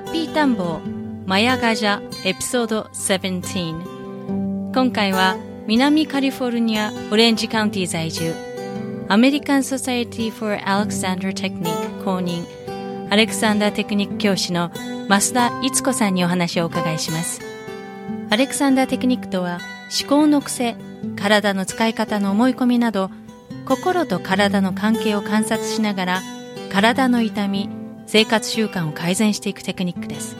[0.00, 8.34] ッピータンボーマヤガジャエピソード17今回は南カリフォルニアオレンジカウンティ在住
[9.08, 12.44] アメリカン・ソサエティ・フォー・アレクサンダー・テクニック公認
[13.10, 14.70] アレクサンダーテクニック教師の
[15.08, 17.40] 増田逸子さんにお話をお伺いします。
[18.30, 19.58] アレクサンダーテクニックとは
[20.00, 20.76] 思考の癖
[21.16, 23.10] 体の使い方の思い込みなど
[23.66, 26.22] 心と体の関係を観察しながら
[26.72, 27.68] 体の痛み
[28.10, 30.36] 生活習慣を改善していくテクニックです。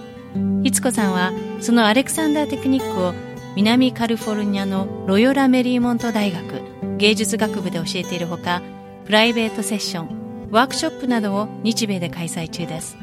[0.64, 3.14] いつこさんはそのアレクサンダーテクニックを
[3.54, 6.62] 南カリフォルニアのロヨラ・メリーモント大学
[6.96, 8.60] 芸術学部で教えているほか、
[9.04, 12.96] プライベートセッション、ワークショップなどを日米で開催中です。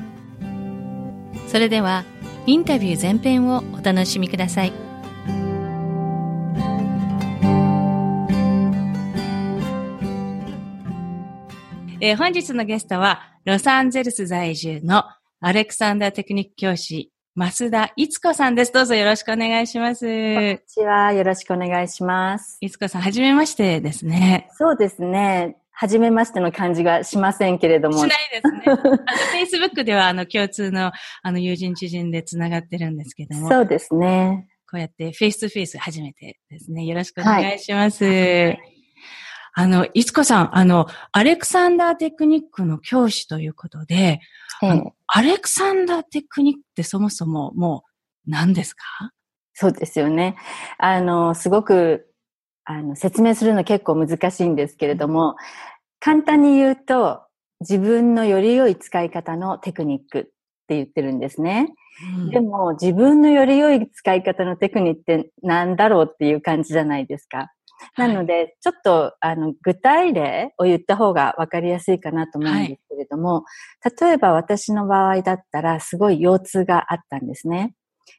[1.47, 2.03] それでは、
[2.45, 4.86] インタビュー前編をお楽しみください。
[11.99, 15.05] えー、本日のゲストは、ロサンゼルス在住の
[15.39, 18.71] アレクサンダーテクニック教師、増田いつこさんです。
[18.71, 20.05] どうぞよろしくお願いします。
[20.05, 20.09] こ
[20.39, 21.11] んにちは。
[21.13, 22.59] よろしくお願いします。
[22.61, 24.47] いつこさん、はじめましてですね。
[24.53, 25.57] そうですね。
[25.71, 27.97] はじめましての感じがしませんけれども。
[27.97, 29.59] しないですね。
[29.73, 30.91] Facebook では、あの、共通の、
[31.23, 33.49] あの、友人知人でつながってるんですけども。
[33.49, 34.47] そうですね。
[34.69, 36.85] こうやって face to face 初めてですね。
[36.85, 38.05] よろしくお願いします。
[38.05, 38.76] はい
[39.59, 44.21] あの、いつこさん、あの、アレクサンダーテクニックの教師ということで、
[44.61, 47.83] ええ、アレクサンダーテクニックってそもそもも
[48.27, 48.83] う何ですか？
[49.53, 50.35] そうですよね。
[50.77, 52.13] あの、すごく、
[52.65, 55.35] あの、説明するの結構難しいんですけれども、
[55.99, 57.23] 簡単に言うと、
[57.61, 60.23] 自分のより良い使い方のテクニックっ
[60.67, 61.73] て言ってるんですね。
[62.19, 67.51] うん、でも、自分のより良い使い方のテクニックって何だろうっていう感じじゃないですか。
[67.97, 73.43] なので、ちょっと、あの、具体例を言った方が分かりやすいかなと思うんですけれども、
[73.81, 77.73] はい、例えば私の場合だったら、すごい腰痛があったんですね。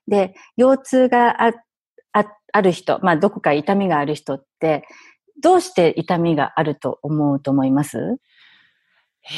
[0.06, 1.52] で、腰痛があ
[2.12, 4.84] あある人、まあ、どこか痛みがある人って、
[5.42, 8.16] どうして痛みがあると思うと思います？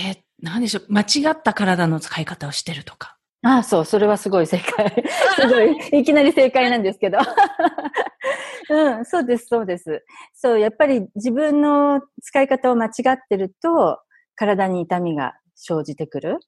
[0.07, 0.87] えー、なんでしょう。
[0.89, 3.17] 間違った体の使い方をしてるとか。
[3.43, 5.05] ああ、そう、それはすごい正解。
[5.41, 7.19] すごい、いきなり正解なんですけど。
[8.71, 10.05] うん、そうです、そうです。
[10.35, 13.99] そう、やっぱり自分の使い方を間違ってると、
[14.37, 16.39] 体に痛みが生じてくる。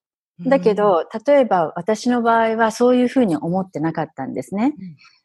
[0.47, 4.75] だけど、例えば私の場合はそういうふうに思ってなかったんですね。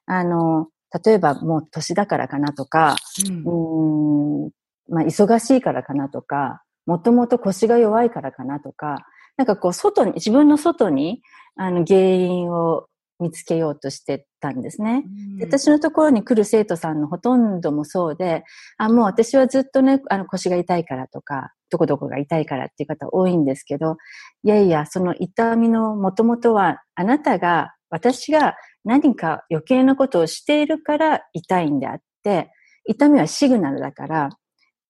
[0.07, 0.67] うん、あの、
[1.05, 2.95] 例えばもう年だからかなとか、
[3.27, 4.51] うん、うん
[4.89, 9.05] まあ忙しいからかなとか、もともと腰が弱いからかなとか、
[9.37, 11.21] なんかこう外に、自分の外に
[11.55, 12.87] あの原因を
[13.19, 15.03] 見つけようとしてたんですね。
[15.41, 18.43] 私のところに来る生徒さんのほとんどもそうで、
[18.77, 23.97] あ、もう私はずっとね、あの腰が痛いからとか、どこどこが痛いからっていう方多いんですけど、
[24.43, 32.51] いやいや、その痛みのもともとは、あなたが、私が何か余計なことをしているから痛いんであって、
[32.85, 34.29] 痛みはシグナルだから、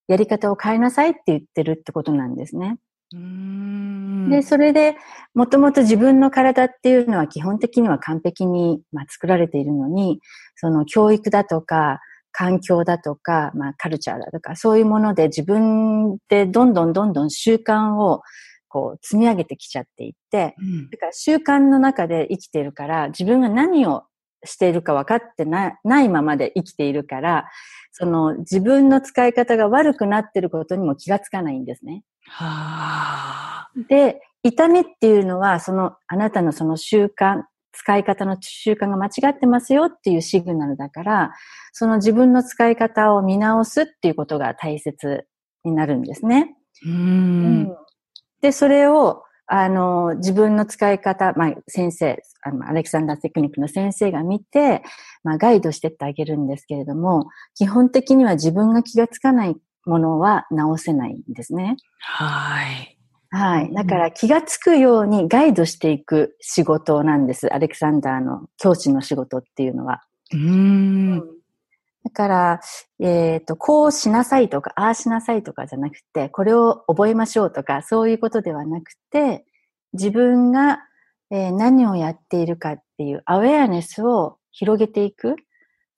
[0.07, 2.77] やり方を変えなさいって言ってるってことなんですね。
[4.30, 4.95] で、それで、
[5.33, 10.19] もともと自分の体っていうのは基本的には完璧に、まあ、作られているのに、
[10.56, 12.00] その教育だとか、
[12.31, 18.21] 環境だとか、まあ、カルチャーだとか、そういうもので自分でどんどんどんどん習慣を
[18.68, 24.03] こう積み上げてきちゃっていって、うん、だから習慣の中で生きているから、自分が何を
[24.44, 27.45] しているか分かってなないままで生きているから、
[27.92, 32.03] その自分の使い方が悪くなっていることにも気がつかないんですね。
[32.29, 37.44] はで、痛みっていうのは、その、あなたのその習慣、
[37.74, 41.31] 使い方の習慣が間違ってますよっていうシグナルだから、
[41.74, 45.27] その自分の使い方を見直すっていうことが大切
[45.63, 46.56] になるんですね。
[46.85, 47.75] うん、
[48.41, 54.83] で、それを、あの、自分の使い方、まあ、先生、あの、アレクサンダーテクニックの先生が見て、
[55.24, 59.56] まあ、ガイドしてってあげるんですけれども、基本的には自分が気がつかない
[59.88, 61.78] ものは直せないんですね。
[62.00, 62.98] はい。
[63.30, 63.74] はい。
[63.74, 67.54] だから気がつくようにガイドしていく仕事なんです。
[67.54, 70.04] アレクサンダーの教師の仕事っていうのは。
[70.31, 71.19] うん。
[71.19, 72.60] だから、
[73.01, 79.45] えっ、ー、と、こうしなさいとか、ああしなさいとかじゃなくて、これを覚えましょうとか、そういうことではなくて、
[79.92, 80.80] 自分が、
[81.30, 85.36] えー、何をやっているかっていうアウェアネスを広げていく。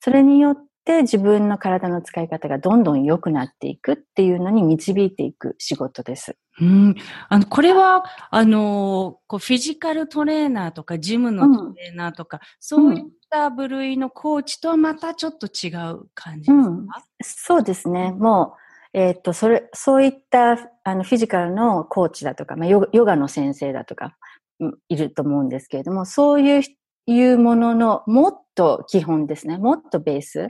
[0.00, 0.56] それによっ
[0.90, 6.36] て自分の体の使い方がどんどん良くなっていくっていうのに導いていく仕事です。
[6.60, 6.96] うん。
[7.28, 16.88] あの、これは、あの、こう、フィジカルトレーナーとか、ジムのトレーナーとか、うん、そういった部類のコーチとはまたちょっと違う感じですか、うん、
[17.22, 18.10] そうですね。
[18.10, 18.56] も
[18.92, 24.16] う、えっ、と、それ、そういった、あの、フィジカルのコーチだとか、まあ、ヨガの先生だとか、
[24.88, 26.62] いると思うんですけれども、そういう、
[27.06, 29.56] いうもののもっと基本ですね。
[29.56, 30.48] もっとベース。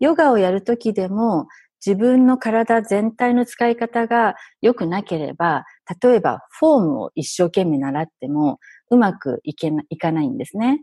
[0.00, 1.46] ヨガをやるときでも、
[1.84, 5.64] 自分の体全体の使い方が良くなければ、
[6.02, 8.58] 例えばフォームを一生懸命習っても
[8.90, 10.80] うまくいけな、いかないんですね。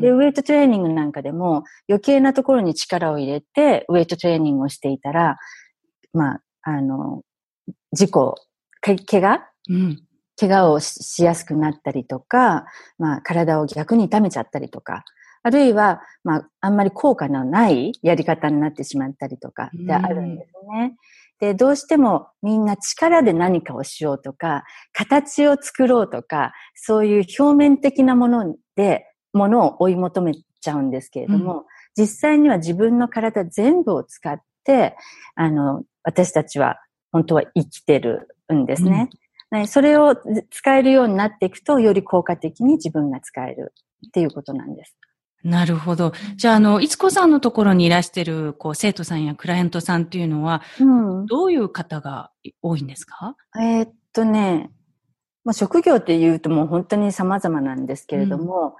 [0.00, 5.36] で、ウェイトトレーニングなんかでも余計なところに力を入れてウェイトトレーニングをしていたら、
[6.14, 7.22] まあ、あの、
[7.92, 8.34] 事故、
[8.80, 10.02] け、怪我、うん、
[10.38, 12.64] 怪我をしやすくなったりとか、
[12.98, 15.04] まあ、体を逆に痛めちゃったりとか、
[15.42, 20.96] あるいは、まあ、あんまり効果のないやり方になってしまったりとかであるんですね。
[21.40, 31.64] で、どうしてもみんな力で何かをしようとか、形を作ろうとか、そういう表面的なもので、ものを追い求めちゃうんですけれども、うん、
[31.96, 34.96] 実際には自分の体全部を使って、
[35.34, 36.78] あの、私たちは
[37.10, 39.08] 本当は生きてるんですね。
[39.50, 40.16] うん、それを
[40.50, 43.72] 使えるようになっていくと、より効果的に自分が使える
[44.08, 44.94] っていうことなんです。
[45.42, 46.12] なるほど。
[46.36, 53.36] じゃあ、あの、いつこさんのところにいらしてる、こう、生徒さんやクライアントさんっていうのは、うん、どういう方が多いんですか？
[53.58, 54.70] えー、っとね、
[55.44, 58.76] まあ、職業って言うともう本当に様々なんですけれども、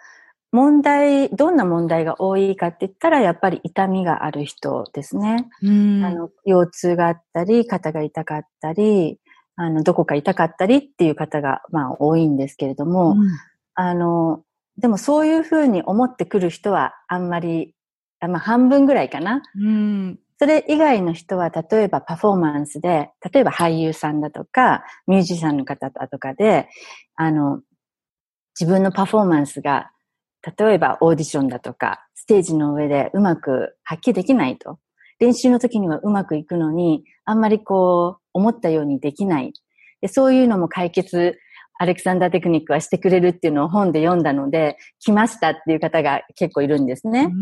[0.52, 5.48] うん、問題、どんな問題が多いかって言ったら、やっぱり痛みがある人ですね。
[5.62, 9.18] うん、あの腰痛があったり、肩が痛かったり、
[9.56, 13.16] あの、どこか痛かったりっていう方が、まあ、多いんですけれども、
[13.74, 14.42] あの、
[14.80, 17.74] でもそういうふうに思ってくる人はあんまり、
[18.20, 19.42] まあ半分ぐらいかな。
[19.56, 26.68] うん、それ以外の人は、例えばパフォーマンスで、例えば俳優さんだとか、ミュージシャンの方だとかで、
[27.14, 27.60] あの、
[28.58, 29.90] 自分のパフォーマンスが、
[30.58, 34.78] 例えばオーディションだとか、ステージの上でうまく発揮できないと。
[35.18, 39.52] 練習の時にはうまくいくのに、あんまりこう、思ったようにできない。
[40.00, 41.38] でそういうのも解決
[41.82, 47.32] アレクサンダーテクニックはしてくれるっていうのを本で読んだので、来ましたっていう方が結構いるんですね。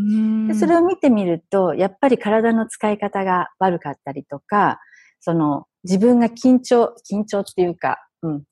[0.47, 4.79] でそれを見てみると、やっぱり体の使い方が悪かったりとか、
[5.19, 8.45] その自分が緊張、緊張っていうか、うん、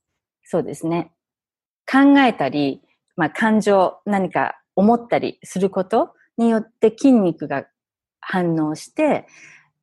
[0.42, 1.12] そうですね。
[1.88, 2.82] 考えたり、
[3.14, 7.64] まあ感情、何か思ったりすることによって筋肉が
[8.18, 9.28] 反応して、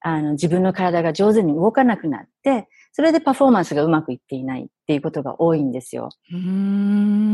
[0.02, 6.10] あの自分の体が上手に動かなくなって、それでパフォーマンスがうまくいっていないっていうことが多いんですよ。
[6.32, 6.36] う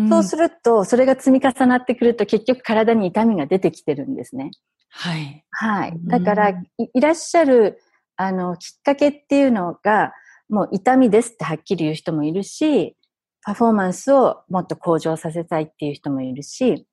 [0.09, 4.51] そうすると、それが積み重なってくると結局体に痛みが出てきてるんですね。
[4.89, 5.45] はい。
[5.51, 5.93] はい。
[6.05, 6.55] だからい、
[6.93, 7.81] いらっしゃる、
[8.15, 10.13] あの、きっかけっていうのが、
[10.47, 12.95] もう痛みですってはっきり言う人もいるし、
[13.43, 16.87] パフォーマンスをもっと向上させたいっていう人もいるし、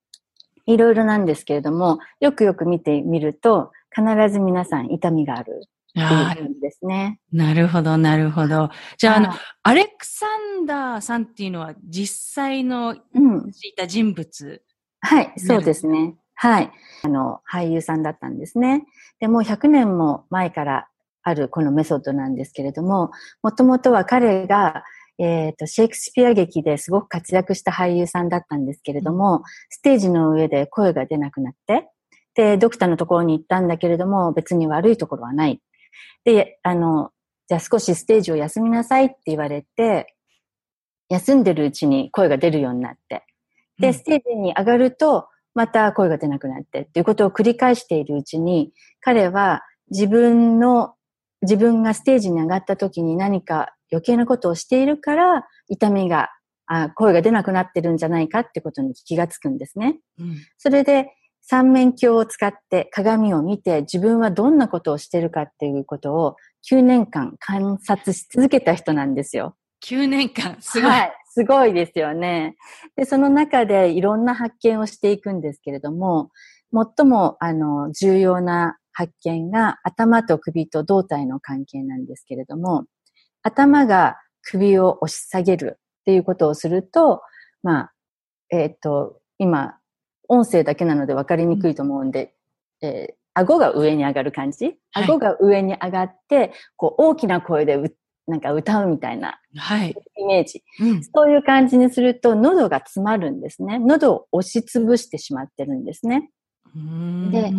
[0.67, 5.63] いろいろなんですけれども、よくよく見てみると、必ず皆さん痛みがある。
[6.05, 7.21] っていうですね。
[7.33, 8.71] なるほど、なるほど。
[8.99, 10.27] じゃあ、あの、アレクサ
[10.61, 13.01] ンダーさんっていうのは実際の、い
[13.77, 14.63] た人物、
[15.01, 16.17] はい、そうですね。
[16.35, 16.71] はい。
[17.03, 18.85] あの、俳優さんだったんですね。
[19.21, 20.89] で、もう100年も前から
[21.23, 23.11] あるこのメソッドなんですけれども、
[23.43, 24.85] もともとは彼が、
[25.19, 31.89] えっ、ー、と、シェイクスピア劇ですごく活躍した俳優さんだったんですけれども、ステージの上で声が出なくなって、
[32.35, 35.61] で、ドクターのところに行ったんだけれども、別に悪いところはない。
[36.25, 37.11] で、あの、
[37.49, 40.15] じゃあ少しステージを休みなさいって言われて、
[41.09, 43.25] 休んでるうちに声が出るようになって、
[43.79, 50.95] で、ステージに上がると、また声が出なくなってっていうことを繰り返しているうちに、彼は自分の、
[51.43, 56.31] 自分がステージに上がった時に何か余計なことをしているから、痛みが、
[56.69, 60.01] あ声が出なくなってるんじゃないかってことに気がつくんですね。
[60.19, 61.13] うん、それで、
[61.49, 66.37] 三面鏡を使って鏡を見て自分はどんなことをしてるかっていうことを
[66.69, 69.57] 9年間観察し続けた人なんですよ。
[69.85, 70.91] 9年間、すごい。
[70.91, 71.13] はい。
[71.29, 72.57] すごいですよね。
[72.97, 76.31] で、その中でいろんな発見をしていくんですけれども、
[76.73, 82.87] 最も、あの、重要な発見が頭と首と胴体の関係なんですけれども、
[83.43, 87.21] 頭が首を押し下げるっていうことをすると、
[87.63, 87.93] まあ、
[88.51, 89.77] えっ、と、今、
[90.29, 92.35] 音声だけなので分かりにくいと思うんで、
[92.83, 94.79] えー顎が上に上がる感じ？
[94.93, 97.95] はい顎が上に上がって、こう、大きな声でう
[98.27, 99.95] なんか歌うみたいなはい。
[100.17, 100.65] イメージ。
[100.81, 101.05] うん。
[101.05, 103.79] そういう感じにすると、喉が詰まるんですね。
[103.79, 106.31] 喉を押しつぶしてしまってるんですね。
[107.31, 107.53] で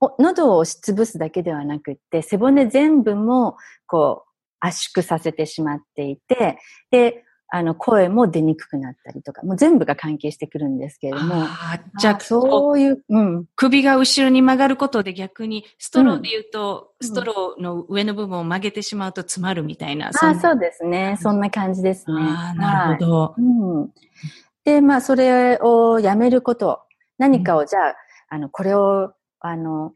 [0.00, 3.56] お喉を押しつぶすだけではなくって、背骨全部も、
[3.88, 6.58] こう、圧縮させてしまっていて、
[6.92, 7.24] で、
[7.56, 11.44] あの、声も出にくくなったりとか、もう全部が関係してくるんですけれども。
[11.44, 13.44] あーじゃあ、そういう、うん。
[13.54, 20.06] 首が後ろに曲がることで逆に、ストローで言うと、うんストローの上の部分を曲げてしまうと詰まるみたいな。
[20.06, 21.18] あんなあ、そうですね。
[21.20, 22.16] そんな感じですね。
[22.18, 23.34] あーなるほど。
[23.36, 23.90] うん。
[24.64, 26.80] で、まあ、それをやめること。
[27.18, 27.94] 何かを、じゃあ、
[28.30, 29.92] あの、これを、あの、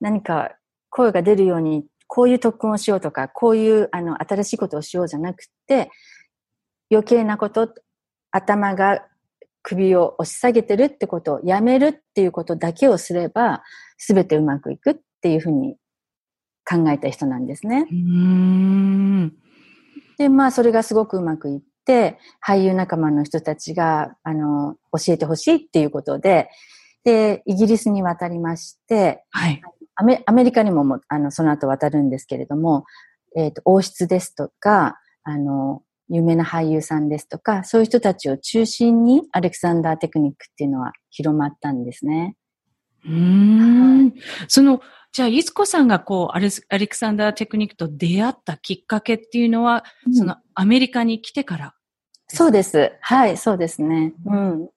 [0.00, 0.52] 何か
[0.88, 5.90] 声が出るように、こういう特訓をしようとか、こういう、あの、新しいことをしようじゃなくて、
[6.92, 7.74] 余計なこと、
[8.30, 9.02] 頭が
[9.62, 13.62] 首を押し下げてるってことをやめるっていうことだけをすれば、
[13.96, 15.76] すべてうまくいくっていうふうに
[16.68, 17.86] 考えた人なんですね。
[17.90, 19.32] うーん。
[20.18, 26.50] で、まあ、それがすごくうまくいって、俳優仲間の人たちが、あの、教えてほしいっていうことで、
[27.04, 29.62] で、イギリスに渡りまして、はい。
[29.94, 32.84] アメアメリカにももあの、その後渡るんですけれども、
[33.36, 35.82] えっ、と、王室ですとか、あの、
[36.14, 42.36] 有名な俳優さんですとか、そういう人たちを中心にアレクサンダーテクニックっていうのは広まったんですね。
[43.06, 44.14] うーん。
[44.46, 51.74] その、じゃあ、いつこさんがこう、アレスアレクサンダーテクニックと出会ったきっかけっていうのは、その、アメリカに来てから。
[52.28, 52.92] そうです。
[53.00, 54.12] はい、そうですね。
[54.26, 54.68] うん。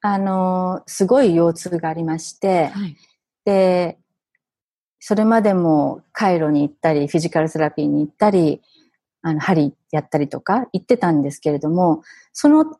[0.00, 2.96] あの、すごい腰痛がありまして、はい。
[3.44, 3.98] で、
[4.98, 8.62] それまでもカイロに行ったり、フィジカルセラピーに行ったり、
[9.22, 12.02] あの、針やったりとか行ってたんですけれども、
[12.32, 12.76] その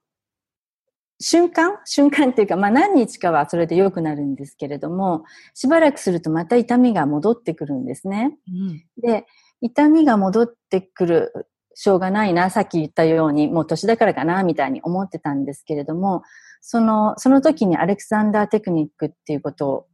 [1.20, 8.37] 瞬間瞬間っていうか、まあ何日かはそれで良くなるんですけれども、しばらくするとまた痛みが戻ってくるんですね。
[8.49, 8.84] うん。
[9.00, 9.26] で、
[9.61, 11.32] 痛みが戻ってくる、
[11.75, 16.22] しょうがないな、さっき言ったように、もう年だからかな、みたいに思ってたんですけれども、
[16.61, 19.87] その、その時にアレクサンダーテクニックっていうこと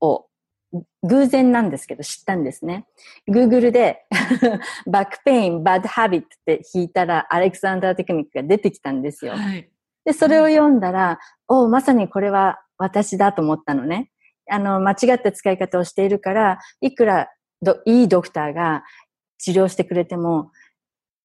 [0.00, 0.26] を、
[1.02, 2.86] 偶然なんですけど知ったんですね。
[3.28, 4.06] Google で
[4.86, 9.32] back pain、bad habit って弾いたらアレクサンダーテクニックが出てきたんですよ。
[9.32, 9.70] はい。
[10.04, 11.18] で、それを読んだら、
[11.48, 14.10] おまさにこれは私だと思ったのね。
[14.48, 17.28] あの、間違った使い方をしているから、いくら
[17.62, 18.84] どいいドクターが
[19.38, 20.52] 治療してくれても、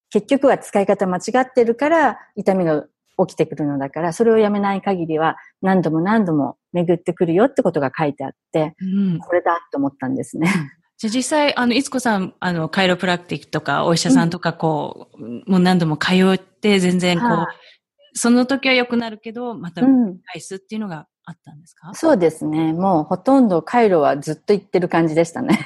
[0.10, 2.86] 結局は使い方間違ってるから、痛みが
[3.18, 8.86] 起きてくるのだから、それをやめない限りは何度も何度も巡ってくるよってことが書いてあって、う
[9.16, 9.20] ん。
[9.20, 10.48] これだと思ったんですね。
[10.98, 17.48] じゃあ実際、あの、いつこさん、あの、カイロプラクティックとか、お医者さんとか、こう、もう何度も通って、全然こう、は
[18.14, 20.20] その時は良くなるけど、またうん。
[20.26, 22.74] 返すっていうのがあったんですか、そうですね。
[22.74, 25.60] もうほとんど回路はずっと行ってる感じでしたね。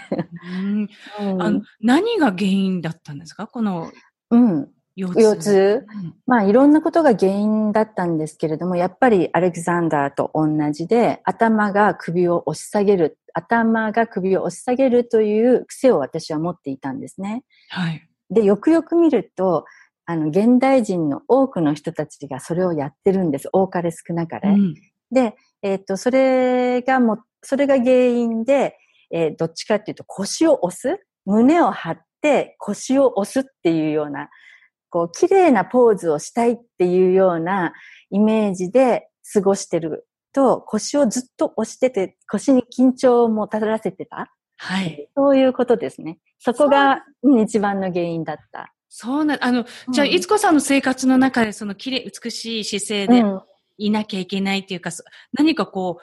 [0.59, 3.47] うん うんあの何が原因だったんですか？
[3.47, 3.91] この
[4.31, 4.69] うん。
[4.95, 5.21] 腰痛。
[5.21, 5.85] 腰痛？
[5.87, 17.43] うんまあいろんなことが原因だったんですけれども、やっぱりアレクサンダーと同じで、頭が首を押し下げる、頭が首を押し下げるという癖を私は持っていたんですね。
[17.69, 18.07] はい。
[18.29, 19.65] で、よくよく見ると、
[20.05, 23.49] あの、現代人の多くの人たちがそれをやってるんです。
[23.51, 24.49] 多かれ少なかれ。
[24.49, 24.75] うん
[25.11, 28.75] で、えっ、と、それがも、それが原因で、
[29.11, 30.99] えーどっちかっていうと腰を押す？
[31.25, 34.29] 胸を張って腰を押すっていうような、
[34.95, 37.73] こう、綺麗なポーズをしたいっていうような
[38.11, 44.33] イメージで過ごしてると、腰をずっと押してて、腰に緊張をもたらせてた。
[44.55, 45.09] はい。
[45.13, 46.19] そういうことですね。
[46.39, 48.73] そこがうん一番の原因だった。
[48.87, 53.41] そうな、あの、じゃあ、うんいつこさんの生活の中で、その綺麗、美しい姿勢でうん
[53.77, 55.97] いなきゃいけないっていうか、そ何かこ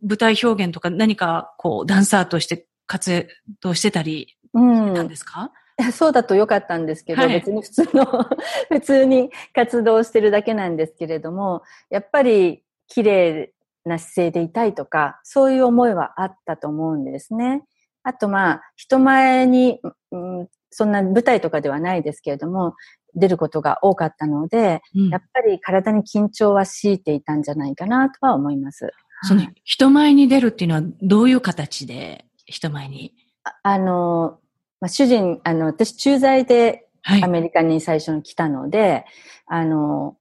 [0.00, 3.26] う、舞台表現とか何かこう、ダンサーとして活
[3.62, 5.50] 動してたりうんなんですか、
[5.92, 8.04] そうだとよかったんですけど、はい別に普通の、
[8.68, 13.52] 普通に活動してるだけなんですけれども、やっぱり綺麗
[13.84, 17.64] な姿勢でいたいとか、そういう思いはあったと思うんですね。
[18.02, 19.80] あとまあ、人前に、
[20.10, 22.74] うん、そんな舞台とかではないですけれども、
[23.14, 28.90] 出ることが多かったので、うんやっぱり体に緊張は強いていたんじゃないかなとは思います。
[29.22, 33.14] その人前に出るっていうのはどういう形で人前に？
[33.44, 34.38] ああの、
[34.80, 36.86] まあ、主人、あの、私駐在で
[37.22, 39.04] アメリカに最初に来たので、
[39.46, 40.16] はい、あの、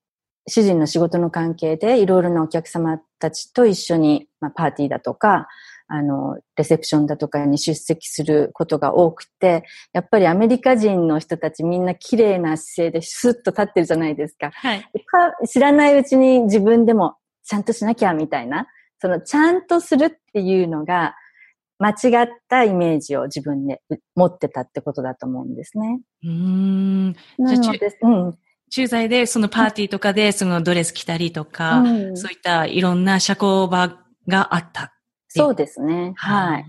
[0.48, 5.48] 主人の仕事の関係でいろいろなお客様たちと一緒に、まあ、パーティーだとか、
[5.90, 14.52] あの、レセプションだとかに出席することが多くて、やっぱりアメリカ人の人たちみんな綺麗な姿勢でスッと立ってるじゃないですか。
[14.52, 14.90] はい、
[15.48, 18.68] 知らないうちに自分でもちゃんとしなきゃみたいな、
[19.00, 21.16] そのちゃんとするっていうのが、
[21.80, 23.82] 間違ったイメージを自分で
[24.16, 26.02] 持ってたってことだと思うんですね。
[26.24, 27.14] うん。
[27.38, 28.38] なので、うん。
[28.70, 34.98] 駐在でそのパーティーとかでそのドレス着たりとか、うん、そういったいろんな社交場があった
[35.30, 36.14] そうですね。
[36.16, 36.66] はい。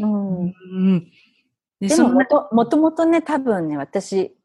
[0.00, 0.42] うん。
[0.42, 1.10] うん、
[1.80, 4.36] ででももと、もともとね、多分ね、私、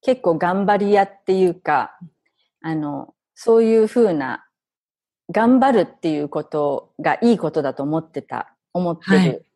[0.00, 1.98] 結構頑張り屋っていうか、
[2.60, 4.46] あの、そういうふうな、
[5.30, 9.46] 頑張るっていうことがいいことだと思ってた、思ってる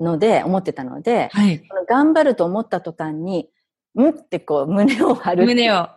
[0.00, 3.48] ので、はい、思ってたので、はい、頑張ると思った途端に、
[3.96, 5.44] んってこう胸を張る。
[5.44, 5.88] 胸を。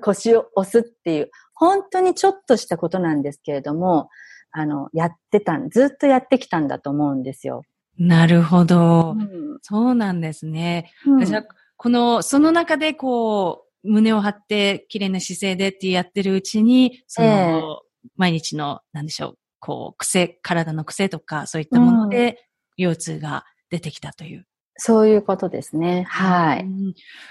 [0.00, 4.10] 腰を押すっていう、本当にちょっとしたことなんですけれども、
[4.50, 7.62] あの、やってたん、ずっとやってきたんだと思うんですよ。
[7.98, 9.12] なるほど。
[9.12, 10.92] うん、そうなんですね。
[11.06, 11.44] うん、じゃあ、
[11.76, 22.44] この、その中でこう、胸を張って綺麗な姿勢でってやってるうちに、その、えー、毎日の、なんでしょう、こう、癖、体の癖とか、そういったもので、
[22.76, 24.44] 腰痛が出てきたという。
[24.76, 26.04] そういうことですね。
[26.08, 26.66] はい。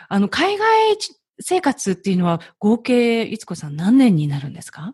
[0.08, 0.66] あの、海外
[1.42, 4.94] 生活っていうのは合計、いつこさん何年になるんですか？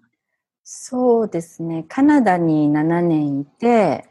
[0.64, 1.86] そうですね。
[1.88, 4.10] カナダに7年いて、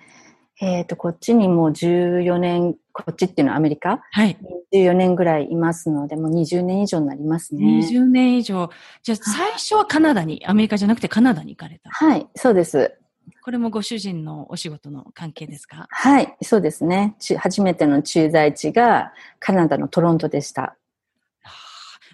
[0.60, 4.00] えっ、ー、と、こっちにもう14年、こっちっていうのはアメリカ？
[4.12, 4.38] はい。
[4.72, 7.80] 14年ぐらいいますので、もう20年以上になりますね。
[7.80, 8.70] 20年以上。
[9.02, 11.90] じゃあ、最初はカナダに、アメリカじゃなくてカナダに行かれた？
[11.90, 12.96] はい、そうです。
[13.42, 15.86] これもご主人のお仕事の関係ですか？
[15.90, 17.16] はい、そうですね。
[17.38, 20.76] 初めての駐在地がカナダのトロントでした。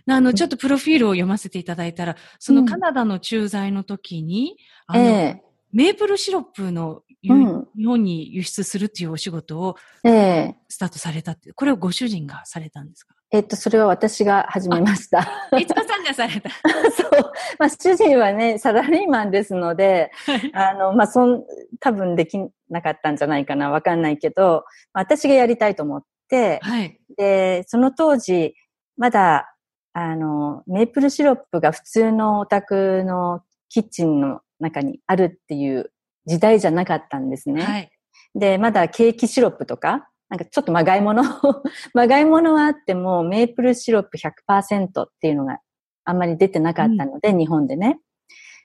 [0.08, 4.56] あの、ちょっとプロフィールを読ませていただいたら、そのカナダの駐在の時に、
[4.88, 13.14] うん、あの、えー、メープルシロップの、うん、日本に輸出するっていうお仕事を、スタートされたって、これをご主人がされたんですか？
[13.30, 15.20] えっと、それは私が始めました。
[15.58, 16.50] いつかさんがされた。
[16.92, 17.32] そう。
[17.58, 20.10] まあ、主人はね、サラリーマンですので、
[20.52, 21.42] あの、まあ、そん、
[21.80, 28.54] 多分できなかったんじゃないかな、わかんないけど、私がやりたいと思って、はい、で、その当時、
[28.98, 29.48] まだ
[29.94, 35.92] あの、メープルシロップが普通のお宅のキッチンの中にあるっていう
[36.26, 37.62] 時代じゃなかったんですね。
[37.62, 37.90] はい、
[38.34, 41.22] で、まだケーキシロップとか、なんかちょっとまがいもの
[41.92, 45.58] まがいものはあっても、メープルシロップ100%っていうのが
[46.04, 48.00] あんまり出てなかったので、うん、日本でね。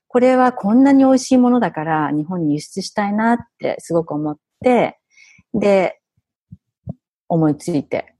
[0.07, 4.99] これはこんなに美味しいものだから日本に輸出したいなってすごく思って、
[5.53, 5.99] で、
[7.27, 8.15] 思いついて、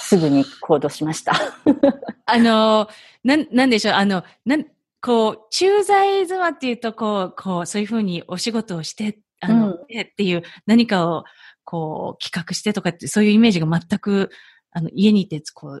[0.00, 1.32] すぐに行動しました。
[2.26, 2.88] あの、
[3.24, 4.66] なん、なんでしょう、あの、なん、
[5.00, 11.24] こう、駐在妻っていうと、こう、こう、そういうふうにお仕事をして、あの、うん、っていう、何かを、
[11.64, 14.30] こう、企画してとかって、そういうイメージが全く、
[14.72, 15.80] あの、家にいて、こ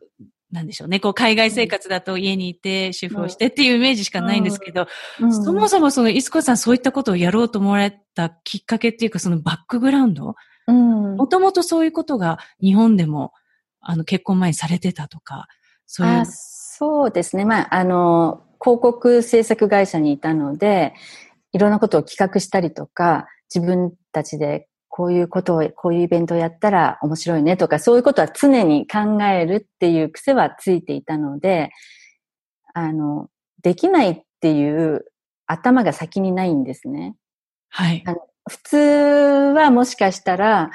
[0.52, 1.00] なんでしょうね。
[1.00, 4.86] こう、海外生活だと家にいて、主婦をしてっていうイメージしかないんですけど、
[5.20, 10.34] うんうん、そもそもその、いすこさんそういったことをやろうと思われたきっかけっていうか、そのバックグラウンド？
[10.68, 13.32] もともとそういうことが日本でも、
[13.80, 15.48] あの、結婚前にされてたとか、
[15.86, 16.24] そういう。
[16.26, 17.44] そうですね。
[17.44, 20.92] まあ、あの、広告制作会社にいたので、
[21.52, 31.70] いろんなことを企画したりとか、自分たちでこういうことを、こういうイベントをやったら面白いねとか、そういうことは常に考えるっていう癖はついていたので、
[32.74, 33.28] あの、
[33.62, 35.04] できないっていう
[35.46, 37.14] 頭が先にないんですね。
[37.68, 38.04] はい。
[38.48, 38.76] 普通
[39.56, 40.72] はもしかしたら、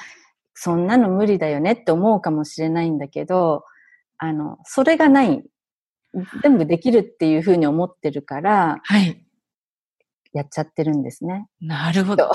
[0.53, 3.65] そんなの無理だよねって思うかもしれないんだけど、
[4.17, 5.43] あの、それがない。
[6.43, 9.23] 全部できるっていうふうに思ってるから、はい。
[10.33, 11.47] やっちゃってるんですね。
[11.59, 12.31] なるほど。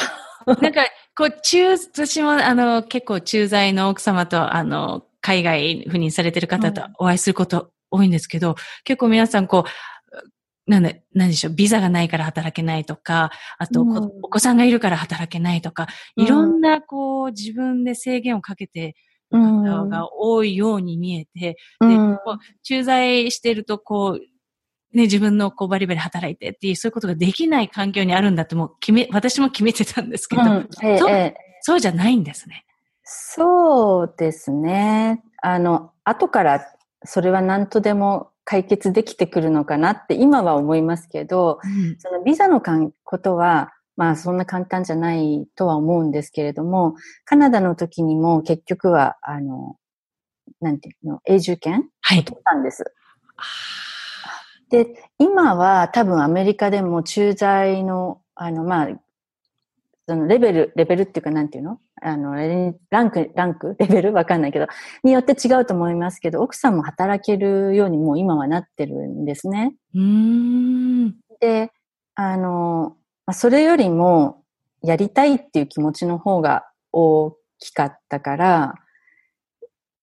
[0.60, 0.84] なんか、
[1.14, 15.86] こう、中、私も、あの、結構駐在の奥様と、あの、海外赴任されてる方とお会いすること多いんですけど、うん、結構皆さん、こう、なんで、なんでしょう、ビザがないから働けないとか、あと、うん、お子さんがいるから働けないとか、
[16.16, 18.94] いろんな、こう、自分で制限をかけて
[19.30, 30.68] 方が多いように見えて、うん、で、こう駐在してると、こう、ね、自分のこうバリバリ働いてっていう、そういうことができない環境にあるんだってもう決め、私も決めてたんですけど、うん。
[30.82, 32.64] えそう、そうじゃないんですね。
[33.04, 35.22] そうですね。
[35.42, 36.60] あの、後から
[37.04, 49.76] それは何とでも解決できてくるのかなって今は思いますけど、うん、そのビザのかんことはまあそんな簡単じゃないとは思うんですけれども、カナダの時にも結局は、あの、
[50.60, 52.24] なんていうの、永住権はい。
[52.24, 52.84] 取ったんです。
[54.70, 58.88] で、今は多分アメリカでも駐在の、あの、まあ、
[60.08, 61.80] そのレベル、レベルっていうかなんていうの？
[62.00, 63.74] あの、レランク、ランク？
[63.80, 64.12] レベル？
[64.12, 64.68] わかんないけど、
[65.02, 69.74] によって違うと思いますけど、奥さんも働けるようにもう今はなってるんですね。
[69.94, 71.16] うーん。
[71.40, 71.72] で、
[72.14, 74.42] あの、まあそれよりも、
[74.82, 78.74] やりたいっていう気持ちの方が大きかったから、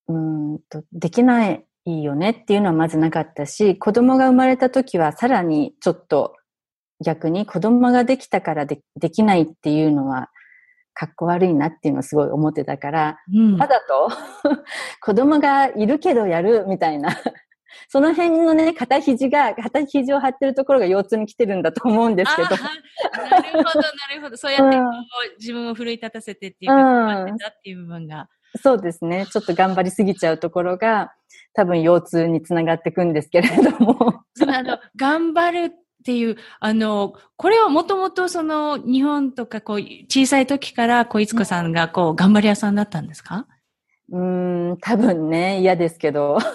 [0.08, 6.36] うーんと、できないよねっていうのはまずなかったし、子供が生まれた時はさらにちょっと
[7.04, 10.30] 逆に子供ができたからでできないっていうのは、
[10.94, 14.10] かっこ悪いなっていうのをすごい思ってたから、うんわざと
[15.02, 17.10] 子供がいるけどやるみたいな。
[17.88, 22.50] その辺のね、肩肘が、肩肘を張ってるところが腰痛に来てるんだと思うんですけど。
[22.50, 22.64] なる
[23.52, 24.38] ほど、なるほど。
[24.38, 24.92] そうやってこううん
[25.40, 28.30] 自分を奮い立たせてっていうか、ってたっていう部分が。
[28.62, 29.26] そうですね。
[29.32, 31.12] ちょっと頑張りすぎちゃうところが、
[31.54, 34.24] 多分腰痛につながっていくんですけれども。
[34.36, 43.48] そのあの、頑張るっていう、あの、これはもともとその日本とかこう、小さい時からこう、いつこさんがこう、頑張り屋さんだったんですか？
[44.10, 46.38] うーん、多分ね、嫌ですけど。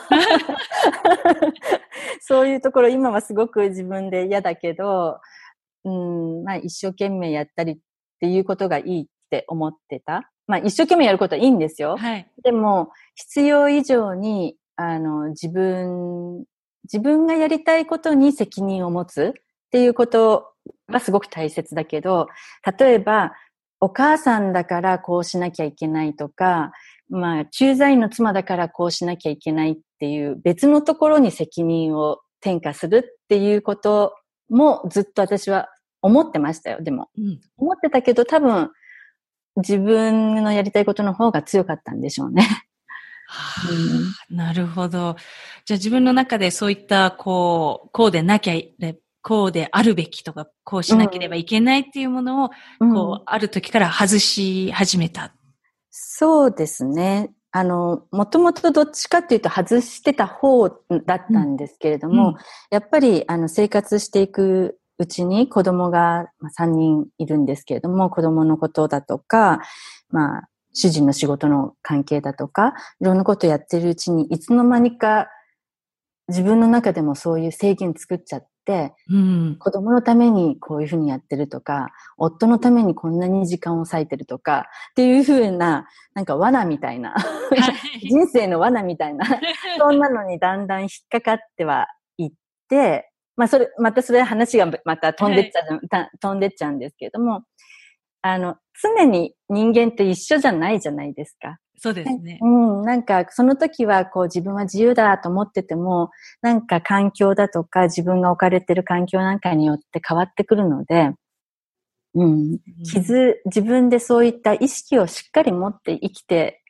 [2.21, 5.21] そういうところ、今はすごく自分で嫌だけど、
[5.85, 7.79] うん、まあ一生懸命やったりっ
[8.21, 10.31] ていうことがいいって思ってた。
[10.47, 11.97] まあ一生懸命やることはいいんですよ。
[11.97, 12.31] はい。
[12.43, 16.45] でも、必要以上に、あの、自分、
[16.85, 20.53] 自分がやりたいことに責任を持つっていうこと
[20.91, 22.29] がすごく大切だけど、
[22.79, 23.33] 例えば、
[23.81, 26.73] お母さんだからこうしなきゃいけないとか、
[27.11, 34.15] まあ、駐在員の妻だからこうしなきゃいけないっていう別のところに責任を転嫁するっていうこと
[34.49, 35.69] もずっと私は
[36.03, 37.09] 思ってましたよ、でも。
[37.17, 37.41] うん。
[37.57, 38.71] 思ってたけど多分
[39.57, 42.47] 自分のやりたいことの方が強かったんでしょうね。
[43.27, 43.69] は
[44.31, 45.17] あなるほど。
[45.67, 48.75] じゃあ自分の中でそういった、こう、こうでなきゃい、
[49.21, 55.35] こうであるべきとか、こうしなければいけないっていうものを、うんこう、ある時から外し始めた。
[56.01, 57.33] そうですね。
[57.51, 62.35] あの、もともとどっちかっていうと外してた方だったんですけれども、うん
[62.71, 69.61] やっぱりあの生活していくうちに子供がまあ3人いるんですけれども、子供のことだとか、
[70.11, 75.29] まあ、主人の仕事の関係だとか、いろんなことやってるうちに、いつの間にか
[76.29, 78.49] 自分の中でもそういう制限作っちゃって、
[79.11, 79.57] うん。
[79.59, 87.15] 子供のためにこういうふうにやってるとか、夫のためにこんなに時間を割いてるとか、っていうふうな、なんか罠みたいな、
[88.03, 89.25] 人生の罠みたいな、
[89.79, 92.33] そんなのにだんだん引っかかってはいっ
[92.69, 97.45] て、まあそれ、またそれ話がまた飛んでっちゃう、た飛んでっちゃうんですけれども、
[98.23, 101.59] あの、常に人間って一緒じゃないじゃないですか。
[101.79, 102.39] そうですね。
[102.43, 106.11] うん、なんかその時はこう自分は自由だと思ってても、
[106.43, 111.13] なんか環境だとか自分が置かれてる環境なんかによって変わってくるので、
[112.15, 116.63] うん、気づ、自分でそういった意識をしっかり持って生きて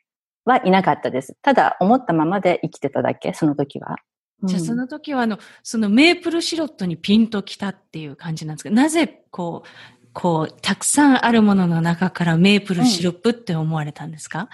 [0.45, 1.35] はいなかったです。
[1.41, 3.97] ただ思ったままで生きてただけ、その時は。
[4.43, 9.67] じゃあその時はあの、そのメープルシロットにピンときたっていう感じなんですけど、なぜこう、
[10.13, 14.49] こう、たくさんあるものの中からメープルシロップって思われたんですか、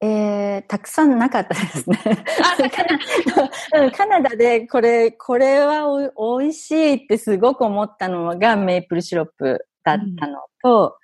[0.00, 1.98] えー、たくさんなかったですね。
[3.80, 10.98] うん カナダでこれ、これはお美味しいってすごく思ったのがメープルシロップだったのと、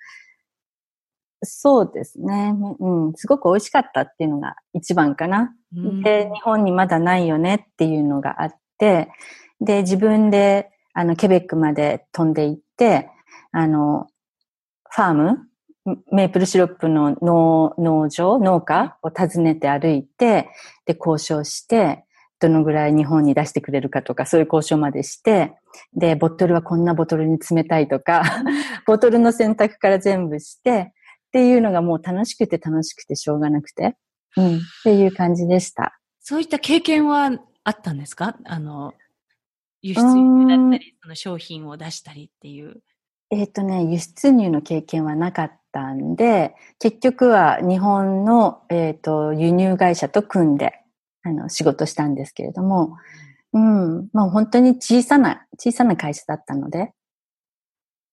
[1.43, 3.13] そうですね、うん。
[3.15, 5.55] すごく美味しかったっていうのが一番かな。
[5.75, 9.09] うんで、日本にまだないよねっていうのがあって、
[9.59, 13.09] で、自分で、あの、ケベックまで飛んで行って、
[13.51, 14.07] あの、
[14.89, 15.39] ファーム、
[16.11, 20.49] メープルシロップの農農場、農家を訪ねて歩いて、
[20.85, 22.05] で、交渉して、
[22.39, 25.53] どのぐらい日本に出してくれるかとか、そういう交渉までして、
[25.93, 28.23] で、ボトルはこんなボトルに詰めたいとか、
[28.85, 30.93] ボトルの選択から全部して、
[31.27, 33.95] っていうのがもう楽しくて楽しくてしょうがなくて、
[34.37, 35.99] うん、っていう感じでした。
[36.19, 37.31] そういった経験は
[37.63, 38.37] あったんですか？
[38.45, 38.93] あの、
[39.81, 42.81] 輸出入だったり、その商品を出したりっていう。
[43.33, 50.73] えっ、とね、輸出入の経験はなかったんで、結局は日本の、えっ、と、輸入会社と組んで、
[51.23, 52.95] あの、仕事したんですけれども、
[53.53, 56.93] うん、まあ本当に小さな、小さな会社だったので、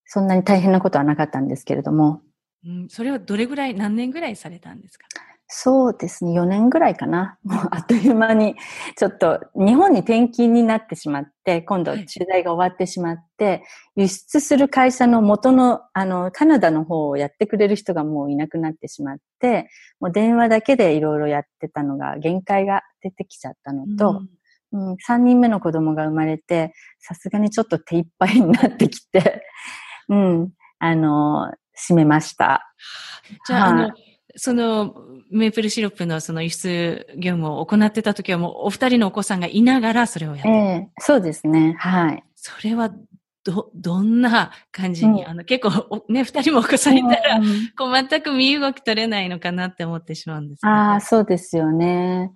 [0.05, 2.21] そんなに大変なことはなかったんですけれども、
[2.65, 5.05] うん、それはどれぐらい、何年ぐらいされたんですか？
[5.53, 7.37] そうですね、4年ぐらいかな。
[7.43, 8.55] もうあっという間に、
[8.95, 13.61] ちょっと日本に転勤になってしまって、今度取材が終わってしまって、
[13.97, 24.21] 輸出する会社の元の、あの、カナダの方をやってくれる人がもういなくなってしまって、もう電話だけでいろいろやってたのが、限界が出てきちゃったのと、
[24.71, 29.43] うん、うん、3人目の子供が生まれて、さすがにちょっと手一杯になってきて、
[30.07, 32.73] うん、あの、閉めました。
[33.45, 33.91] じゃあ、あの、
[34.35, 34.95] その
[35.29, 41.75] メープルシロップのその輸出業務を行ってた時はもうお二人のお子さんがいながらそれをやってええー、そうですね。
[41.79, 42.23] はい。
[42.35, 42.91] それは
[43.43, 50.65] ど、どんな感じに、うん、あの結構ね、二人もお子さんいたら、うん、こう全く身動き取れないのかなって思ってしまうんです。
[50.65, 52.31] ああ、そうですよね。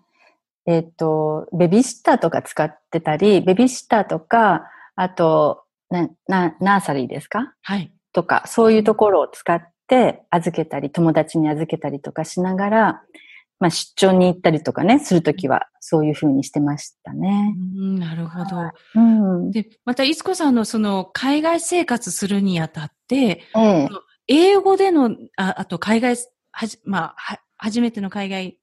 [0.66, 4.64] えっ、ー、と、ベビーシッターとか使ってたり、ベビーシッターとか、
[4.96, 7.54] あと、な、な、ナーサリーですか？
[7.62, 7.92] はい。
[8.12, 13.02] とか、そういうところを使っって預けたり、友達に預けたりとかしながら、
[13.60, 17.56] まあ出張に行ったりとかね、するときはそういうふうにしてましたね。
[17.56, 18.71] うん、なるほど。
[18.95, 23.89] うん、で、また、いつこさんのその海外生活するにあたって、ええ、
[24.28, 26.17] 英語での、ああと海外、
[26.52, 28.58] はじ、まあ、は、初めての海外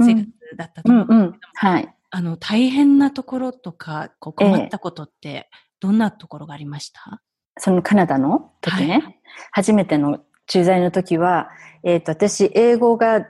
[0.00, 1.94] 生活だったと思ううんうんうん、はい。
[2.10, 5.48] あの、大変なところとか、こう困ったことって、
[5.80, 7.22] どんなところがありました、
[7.58, 9.20] そのカナダの時ね、はい、
[9.52, 10.20] 初めての
[10.50, 11.48] 駐在の時は、
[11.84, 13.24] えっ、ー、と、私、英語が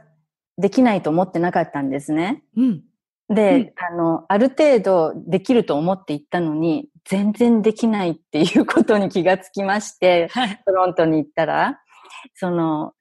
[0.56, 2.42] できないと思ってなかったんですね。
[2.56, 2.83] うん。
[3.28, 11.78] で、うん、あの、ある程度できると思って行ったのに、全然できないっていうことに気がつきまして、はい、トロントに行ったら、
[12.35, 12.94] その、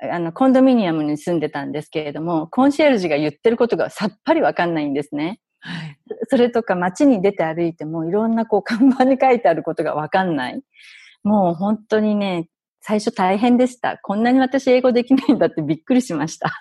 [0.00, 5.38] あの、コンドミニアムに住んでたんですけれども、コンシェルジュが言ってることがさっぱりわかんないんですね。
[5.60, 10.62] はい、それとか街に出て歩いてもいろんなこう看板に書いてあることがわかんない。
[11.24, 12.48] もう本当にね、
[12.88, 13.98] 最初大変でした。
[13.98, 16.52] こんなに私英語できないんだってびっくりしました。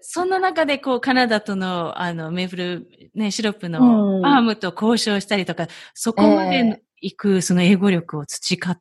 [0.00, 8.80] そんな中でこうカナダとのあのメープル、ね、シロップのアームと交渉したりとか、うん、そこまで行くその英語力を培っ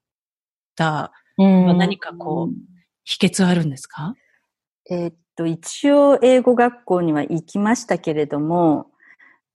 [0.76, 2.54] た何かこう、
[3.04, 4.14] 秘訣はあるんですか？
[4.92, 8.92] えー、っと、一応英語学校には行きましたけれども、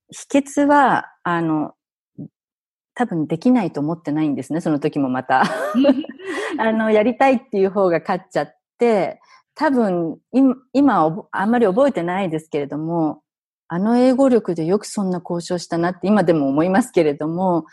[0.09, 1.73] 秘訣は、あの、
[3.01, 5.41] 多分できないと思ってないんですね、その時もまた。
[6.59, 9.19] あの、やりたいっていう方が勝っちゃって、
[9.55, 10.19] 多分、
[10.71, 13.23] 今、あんまり覚えてないですけれども、
[13.67, 17.65] あの英語力でよくそんな交渉したなって今でも思いますけれども、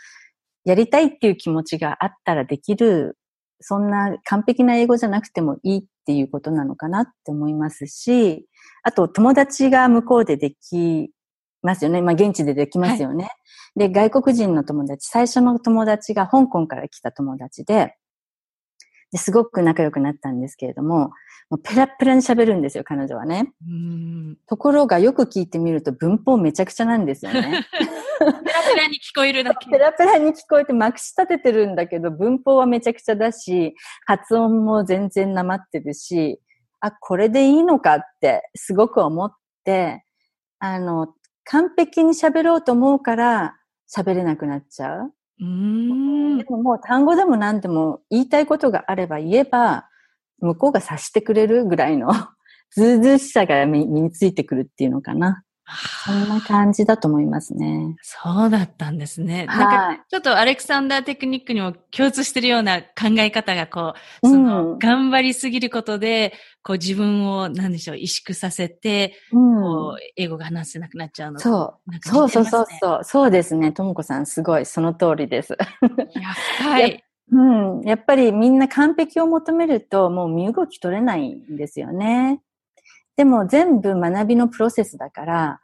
[0.65, 3.19] やりたいっていう気持ちがあったらできる、
[3.59, 8.47] そんな完璧な英語じゃなくてもいいっていうことなのかなって思いますし、
[8.81, 11.11] あと友達が向こうででき
[11.61, 12.01] ますよね。
[12.01, 13.25] まあ現地でできますよね。
[13.25, 13.29] は
[13.85, 17.95] い、で、外国人の友達、最初の友達が香港から来た友達で、
[19.11, 21.11] ですごく仲良くなったんですけれども、
[21.49, 23.51] もうペラペラに喋るんですよ、彼女はね。
[24.47, 27.65] ところがよく聞いてみると文法めちゃくちゃなんですよね。
[28.19, 29.69] ペラペラに聞こえるだけ。
[29.69, 33.73] ペラペラに聞こえてまくし立ててるんだけど、文法はめちゃくちゃだし、
[34.05, 36.39] 発音も全然なまってるし、
[36.81, 40.05] あ、これでいいのかってすごく思って、
[40.59, 41.07] あの、
[41.45, 43.55] 完璧に喋ろうと思うから
[43.93, 45.13] 喋れなくなっちゃう。
[45.41, 49.87] うんでももう単語でも何でも言いたいことがあれば言えば、
[50.39, 52.09] 向こうが察してくれるぐらいの
[52.71, 55.43] ずうずうしさが身についてくるっていうのかな。
[56.05, 57.95] そんな感じだと思いますね。
[58.01, 59.45] そうだったんですね。
[59.45, 71.91] なんか、ちょっとアレクサンダーテクニックにも共通してるような考え方が、こう、その、うん、頑張りすぎることで、こう自分を、なんでしょう、萎縮させて、うん、こう、英語が話せなくなっちゃうの、そう。
[71.91, 73.03] ね、そうそうそうそう。
[73.03, 73.71] そうですね。
[73.71, 75.55] ともこさん、すごい、その通りです。
[76.59, 77.03] はい。
[77.31, 77.81] うん。
[77.81, 82.41] やっぱりみんな完璧を求めると、もう身動き取れないんですよね。
[83.19, 85.59] でも全部学びのプロセスだから、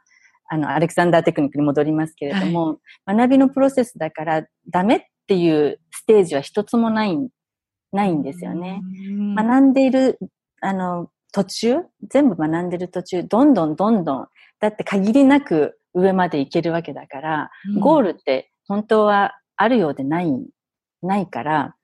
[0.46, 7.16] あの、アレクサンダーテクニックに戻りますけれども、はい、学びのプロセスだからダメっていうステージは一つもない、
[7.92, 8.82] ないんですよね。
[9.34, 10.18] 学んでいる、
[10.60, 14.28] あの、途中、全部学んでる途中、どんどんどんどん、
[14.60, 20.30] だって限りなく上まで行けるわけだから、ゴールって本当はあるようでない、
[21.00, 21.74] ないから、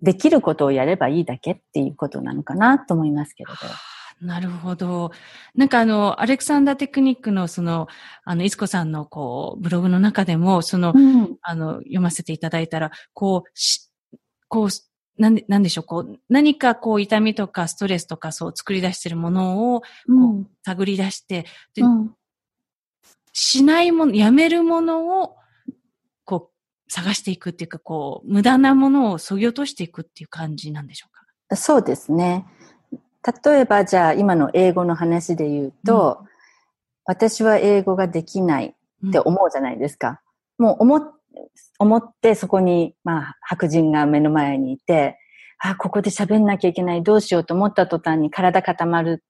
[0.00, 3.91] できることをやればいいだけっていうことなのかなと思いますけれど。
[4.22, 5.10] なるほど。
[5.56, 7.88] なんかあの、アレクサンダーテクニックのその、
[8.24, 13.90] あの、いつこさんのこう、ブログの中でも、その、うん、あの、読ませていただいたら、こう、し、
[14.46, 14.68] こう、
[15.20, 22.14] なんで、なんでしょう、こう、何かこう、痛みとかストレスとかそう作り出しているものを、こう、うん、探り出して、で、うん、
[23.32, 25.36] しないもの、やめるものを、
[26.24, 26.52] こ
[26.86, 31.56] う、探していくっていうか、こう、無駄なものを削ぎ落としていくっていう感じなんでしょうか？
[31.56, 32.46] そうですね。
[33.44, 36.28] 例えばじゃあ今の英語の話で言うと、うん、
[37.04, 38.74] 私は英語ができない
[39.08, 40.20] って思うじゃないですか。
[40.58, 41.12] うん、もう思
[41.78, 45.18] 思ってそこに、まあ、白人が目の前にいて、
[45.58, 49.24] あ、ここで喋んなきゃいけない、どうしようと思った途端に体固まる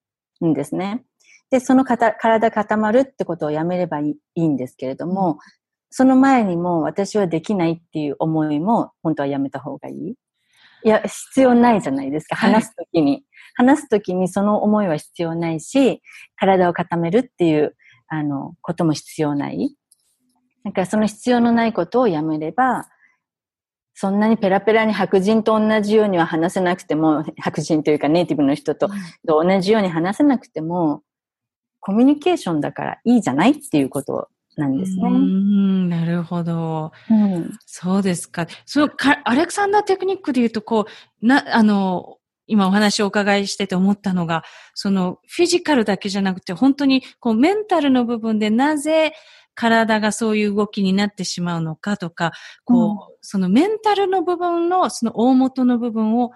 [0.44, 1.04] んですね。
[1.50, 5.38] で、その体固まるってことをやめればいいんですけれども、
[5.90, 10.14] その前にも私はできないっていう思いも本当はやめた方がいい。
[10.84, 12.34] いや、必要ないじゃないですか。
[12.34, 13.24] 話すときに、はい。
[13.54, 16.02] 話すときにその思いは必要ないし、
[16.36, 17.76] 体を固めるっていう、
[18.08, 19.74] あの、ことも必要ない。
[20.64, 22.88] だからその必要のないことをやめれば、
[23.94, 28.88] そんなにペラペラに白人と同じようには話せなくても、白人というかネイティブの人と
[29.26, 31.02] 同じように話せなくても、
[31.80, 35.02] コミュニケーションだからいいじゃないっていうことなんですね。
[35.04, 36.92] うん、なるほど。
[37.10, 38.46] うん、そうですか。
[38.66, 40.86] そのか、アレクサンダーテクニックで言うと、こ
[41.22, 49.12] う、な、あの、今お話をお伺いしてて思ったのが、そのフィジカルだけじゃなくて、本当にこうメンタルの部分でなぜ
[49.54, 52.32] 体がそういう動きになってしまうのかとか、
[52.64, 56.30] こう、うん、そのメンタルの部分のその大元の部分を、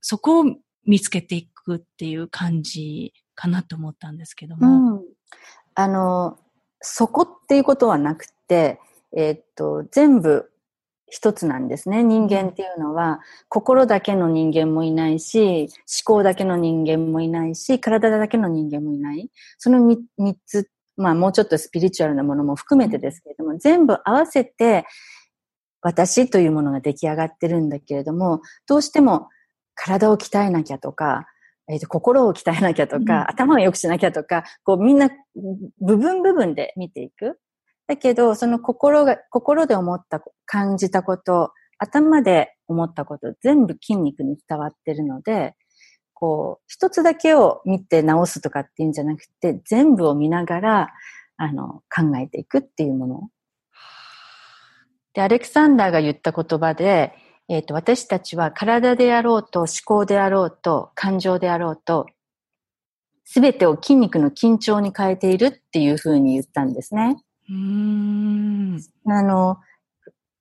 [0.00, 0.44] そこを
[0.84, 4.96] 見つけていくっていう感じかなと思ったんですけども。
[4.96, 5.04] うん、
[5.74, 6.38] あの、
[6.80, 8.80] そこっていうことはなくて、
[9.16, 10.50] えー、っと、全部
[11.08, 12.02] 一つなんですね。
[12.02, 15.68] 人間っていうのは、心だけの人間もいないし、
[16.04, 19.30] 思考だけの人間もいないし、体だけの人間もいない。
[19.58, 24.84] その三つ、まあもうちょっとスピリチュアルなものも含めてですけれども、全部合わせて、
[25.80, 29.28] 私というものが出来上がってるんだけれども、どうしても
[29.74, 31.26] 体を鍛えなきゃとか、
[31.68, 35.10] えー、と心を鍛えなきゃとか、うん、頭を良くしなきゃとか、こうみんな
[35.80, 37.38] 部分部分で見ていく。
[37.86, 45.54] だけど、その心が、心で思った、感じたこと、頭で思ったこと、全部筋肉に伝わってるので、
[46.14, 50.88] こう、一つだけを見て直すとかっていうんじゃなくて、全部を見ながら、
[51.36, 53.30] あの、考えていくっていうもの。
[55.12, 57.12] で、アレクサンダーが言った言葉で、
[57.48, 62.06] えっ、ー、と、私たちは体であろうと思考であろうと感情であろうと、
[63.24, 67.16] すべてを筋肉の緊張に変えているっていうふうに言ったんですね。
[67.48, 69.58] うんあの、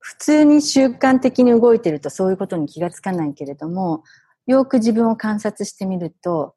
[0.05, 4.03] 普通に習慣的に動いてるとそういうことに気がつかないけれども、
[4.45, 6.53] よく自分を観察してみると、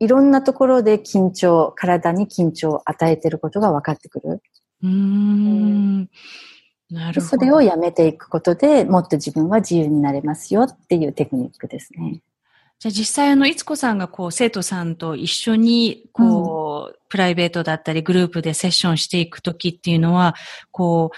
[0.00, 4.42] いろんなところで緊張、体に緊張を与えていることが分かってくる。
[4.82, 6.10] うん
[6.90, 7.20] なるほど。
[7.20, 12.22] それをやめていくことでもっと自分は自由になれますよっていうテクニックですね。
[12.80, 20.36] じゃあ実際あの、いつこさんがこう、生徒さんと一緒に、こう、うん、プライベートだったりグループでセッションしていくときっていうのは、
[20.70, 21.16] こう、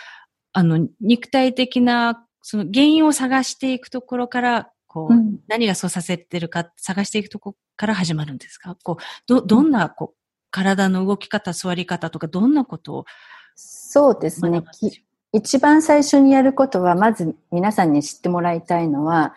[0.52, 8.76] あの、肉体的な、その原因を探していくところから、こう、うん、何がそうさせてるか探していくところから始まるんですか？
[8.82, 10.16] こう、ど、どんな、こう、
[10.50, 13.04] 体の動き方、座り方とか、どんなことを
[13.54, 14.62] そうですね。
[15.32, 19.34] 一番最初にやることは、まず皆さんに知ってもらいたいのは、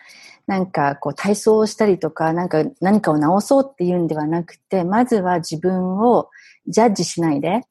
[0.47, 6.29] なんかこう体操をしたりとか、なんか何かを直そうっていうんではなくて、まずは自分を
[6.67, 7.61] ジャッジしないで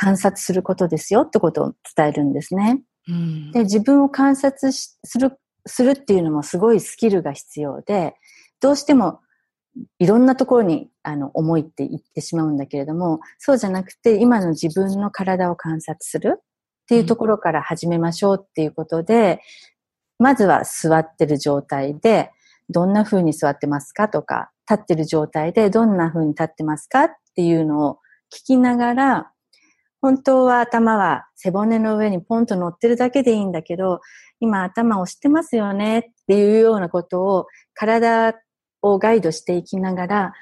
[0.00, 2.80] 観察することですよってことを伝えるんですね。
[3.06, 8.14] うん、で、自分を観察する、するっていうのもすごいスキルが必要で、
[8.60, 9.20] どうしても
[9.98, 16.40] いろんなところにあの思いって言ってしまうんだけれども、そうじゃなくて今の自分の体を観察する。
[16.40, 16.42] っ
[16.88, 19.42] ていうところから始めましょうっていうことで、
[20.18, 22.30] まずは座ってる状態で、
[22.70, 27.98] どんな風に座ってますかとか、立ってる状態でどんな風に立ってますかっていうのを
[28.34, 29.32] 聞きながら、
[30.00, 34.00] 本当は頭は背骨の上にポンと乗ってるだけでいいんだけど、
[34.40, 38.34] 今頭を押してますよねっていうようなことを体
[38.82, 40.32] をガイドしていきながら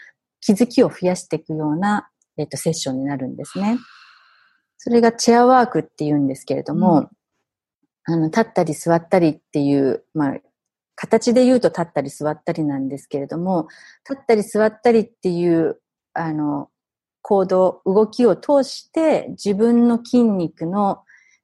[0.41, 3.79] 気づきを増やしていくような、えっと、セッションになるんですね。
[4.77, 7.11] それがチェアワークって言うんですけれども、
[8.07, 10.37] うん、あの、立ったり座ったりっていう、まあ、
[10.95, 13.67] 形で言うと立ったり座ったりなんですけれども、
[14.09, 15.81] 立ったり座ったりっていう、
[16.13, 16.71] あの、
[17.29, 21.03] 行動、動きを通して自分の筋肉の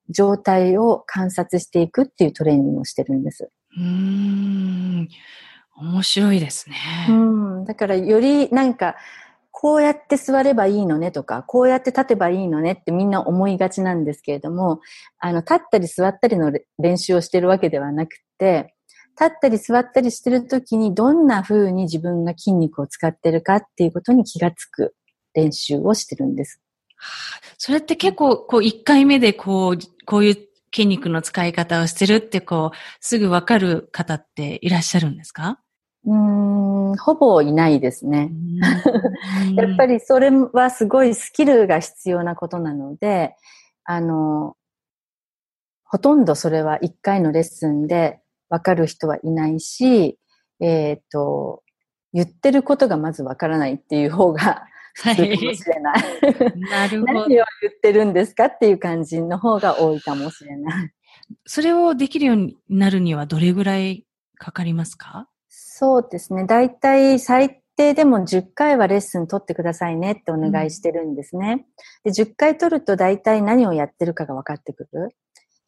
[0.09, 3.51] 状態を観察していくっていうトレーニングをしてるんです。
[3.77, 5.08] うん。
[5.77, 6.77] 面白いですね。
[7.11, 7.65] うん。
[7.67, 8.96] だからよりなんか、
[9.50, 14.81] こうやって座ればいいのねとか、こうやって立てばいいのねってみんな思いがちなんですけれども、
[15.19, 18.75] あの、立ったり座ったりの練習をしてるわけではなくて、
[19.21, 24.94] 立ったり座ったりしてるときにどんな風に自分が筋肉を使ってるかっていうことに気がつく
[25.35, 26.60] 練習をしてるんです。
[27.58, 30.37] それって結構、こう、一回目でこう、こういう
[30.74, 35.58] 筋肉の使い方をしてるって、こう、すぐわかる方っていらっしゃるんですか？
[36.06, 38.30] うんん、ほぼいないですね。
[39.56, 43.37] やっぱりそれはすごいスキルが必要なことなので、
[43.85, 44.56] あの、
[45.85, 50.18] ほとんどそれは1回のレッスンでわかる人はいないし、
[50.60, 51.62] えっ、ー、と、
[52.12, 56.03] 言ってることがまずわからないっていう方が普通かもしれない。
[56.71, 57.13] なるほど。
[57.13, 60.90] 何を言ってるんですかっていう感じの方が多いかもしれない。
[61.47, 64.07] それをできるようになるにはどれぐらい
[64.38, 65.29] かかりますか？
[65.49, 66.47] そうですね。
[66.47, 71.67] だいたい最低でも10回はレッスン取ってくださいねってお願いしてるんですね。
[72.05, 75.17] うん、で10回取ると大体何をやってるかが分かってくる。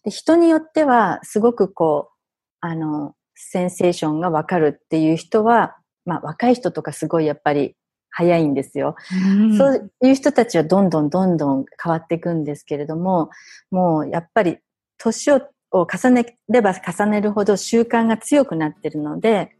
[0.05, 2.15] で人によってはすごくこう、
[2.61, 7.75] あの、センセーションが分かるっていう人は、まあ若い人とかすごいやっぱり
[8.19, 9.59] 早いんですよ、うん。
[9.59, 13.29] そういう人たちはどんどんどんどん変わっていくんですけれども、
[13.71, 14.59] もうやっぱり
[14.97, 19.51] 年を重ねれば重ねるほど習慣が強くなってるので、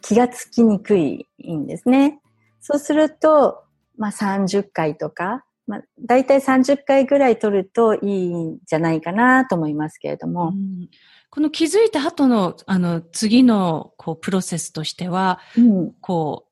[0.00, 2.20] 気がつきにくいんですね。
[2.60, 3.62] そうすると、
[3.98, 10.48] まあ30回とか、まあ大体30回ぐらい取るといいんじゃないかなと思いますけれども。
[10.48, 10.88] うん、
[11.28, 16.49] この気づいた後の、あの、次の、こう、プロセスとしては、うん、こう、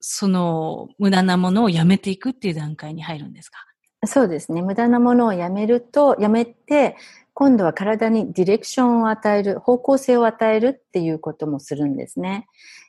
[0.00, 3.58] その、無駄なものをやめていくっていう段階に入るんですか？
[4.06, 4.62] そうですね。
[4.62, 6.96] 無駄なものをやめると、やめて、
[7.34, 12.46] 今度は体にディレクションを与える、方向性を与えるっていうこともするんですね。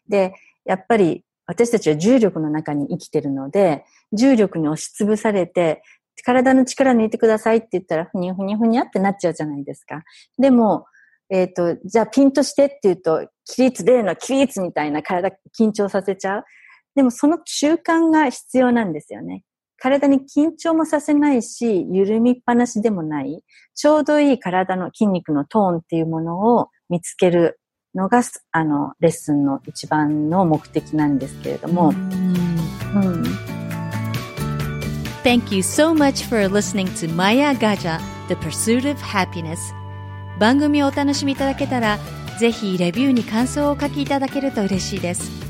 [0.07, 0.33] で、
[0.65, 5.81] やっぱり私たちは重力の中に生きてるので、重力に押しつぶされて、
[6.23, 10.03] 体の力抜いてくださいって言ったら、ふにゃふにゃふにゃってなっちゃうじゃないですか。
[10.37, 10.85] でも、
[11.29, 16.43] えっ、ー、と、じゃあピンとしてって言うと、起立例の起立みたいな体緊張させちゃう。
[16.95, 19.43] でもその習慣が必要なんですよね。
[19.77, 23.43] 体に緊張もさせないし、緩みっぱなしでもない、
[23.75, 27.59] ちょうどいい体の筋肉のトーンっていうものを見つける
[27.95, 28.21] のが、
[28.51, 31.89] あの、レッスンの一番の目的なんですけれども。
[31.89, 33.23] うん
[35.21, 39.59] Thank you so much for listening to Maya Gaja, The Pursuit of Happiness.
[40.39, 41.99] 番組をお楽しみいただけたら、
[42.39, 45.48] ぜひレビューに感想をお書きいただけると嬉しいです。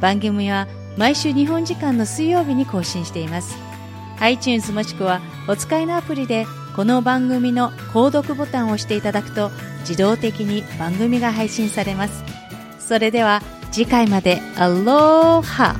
[0.00, 0.66] 番組は
[0.96, 3.56] 毎週日本時間の水曜日に更新しています。
[4.20, 12.24] iTunes もしくはお使いのアプリでこの番組の購読ボタンを押していただくと自動的に番組が配信されます。
[12.78, 15.76] それでは次回までアローハ